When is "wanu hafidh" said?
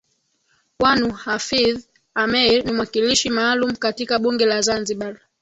0.79-1.79